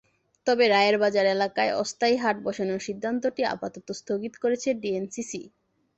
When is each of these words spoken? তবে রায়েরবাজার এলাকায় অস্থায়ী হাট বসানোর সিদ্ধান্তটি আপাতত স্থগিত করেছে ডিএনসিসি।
তবে 0.47 0.65
রায়েরবাজার 0.67 1.27
এলাকায় 1.27 1.71
অস্থায়ী 1.81 2.15
হাট 2.17 2.37
বসানোর 2.45 2.79
সিদ্ধান্তটি 2.87 3.41
আপাতত 3.53 3.87
স্থগিত 3.99 4.33
করেছে 4.43 4.69
ডিএনসিসি। 4.81 5.41